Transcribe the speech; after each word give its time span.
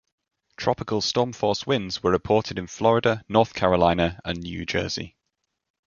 Tropical 0.57 0.99
storm 1.01 1.31
force 1.31 1.67
winds 1.67 2.01
were 2.01 2.09
reported 2.09 2.57
in 2.57 2.65
Florida, 2.65 3.23
North 3.29 3.53
Carolina, 3.53 4.19
and 4.25 4.41
New 4.41 4.65
Jersey. 4.65 5.15